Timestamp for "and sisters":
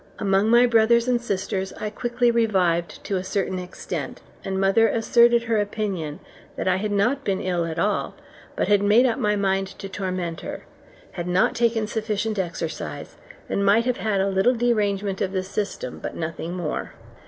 1.07-1.73